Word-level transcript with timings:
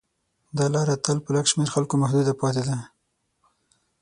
دا 0.57 0.65
لاره 0.73 0.95
تل 1.05 1.17
په 1.25 1.29
لږ 1.35 1.45
شمېر 1.51 1.69
خلکو 1.75 1.93
محدوده 2.01 2.33
پاتې 2.41 2.63
ده. 2.67 2.77